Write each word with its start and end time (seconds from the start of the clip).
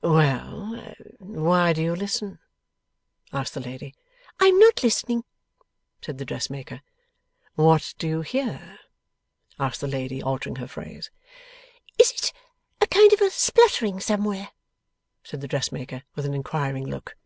'Well? 0.00 0.76
Why 1.18 1.72
do 1.72 1.82
you 1.82 1.92
listen?' 1.96 2.38
asked 3.32 3.54
the 3.54 3.60
lady. 3.60 3.96
'I 4.38 4.46
am 4.46 4.58
not 4.60 4.84
listening,' 4.84 5.24
said 6.00 6.18
the 6.18 6.24
dressmaker. 6.24 6.82
'What 7.56 7.94
do 7.98 8.06
you 8.06 8.20
hear?' 8.20 8.78
asked 9.58 9.80
the 9.80 9.88
lady, 9.88 10.22
altering 10.22 10.54
her 10.54 10.68
phrase. 10.68 11.10
'Is 11.98 12.12
it 12.12 12.32
a 12.80 12.86
kind 12.86 13.12
of 13.12 13.20
a 13.20 13.30
spluttering 13.30 13.98
somewhere?' 13.98 14.50
said 15.24 15.40
the 15.40 15.48
dressmaker, 15.48 16.04
with 16.14 16.26
an 16.26 16.34
inquiring 16.34 16.86
look. 16.86 17.16